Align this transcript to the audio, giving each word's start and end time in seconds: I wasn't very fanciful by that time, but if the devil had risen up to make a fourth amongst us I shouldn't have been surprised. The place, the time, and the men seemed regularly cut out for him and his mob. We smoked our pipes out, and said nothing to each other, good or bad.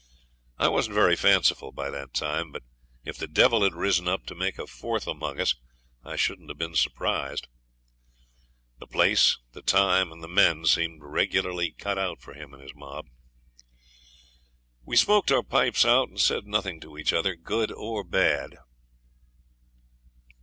I 0.57 0.67
wasn't 0.67 0.95
very 0.95 1.15
fanciful 1.15 1.71
by 1.71 1.91
that 1.91 2.11
time, 2.15 2.51
but 2.51 2.63
if 3.05 3.19
the 3.19 3.27
devil 3.27 3.61
had 3.61 3.75
risen 3.75 4.07
up 4.07 4.25
to 4.25 4.33
make 4.33 4.57
a 4.57 4.65
fourth 4.65 5.05
amongst 5.05 5.39
us 5.41 5.55
I 6.03 6.15
shouldn't 6.15 6.49
have 6.49 6.57
been 6.57 6.73
surprised. 6.73 7.47
The 8.79 8.87
place, 8.87 9.37
the 9.51 9.61
time, 9.61 10.11
and 10.11 10.23
the 10.23 10.27
men 10.27 10.65
seemed 10.65 11.03
regularly 11.03 11.73
cut 11.77 11.99
out 11.99 12.19
for 12.19 12.33
him 12.33 12.51
and 12.51 12.63
his 12.63 12.73
mob. 12.73 13.09
We 14.83 14.95
smoked 14.95 15.31
our 15.31 15.43
pipes 15.43 15.85
out, 15.85 16.09
and 16.09 16.19
said 16.19 16.47
nothing 16.47 16.79
to 16.79 16.97
each 16.97 17.13
other, 17.13 17.35
good 17.35 17.71
or 17.71 18.03
bad. 18.03 18.57